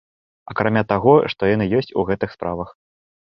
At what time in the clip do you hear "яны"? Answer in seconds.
1.51-1.67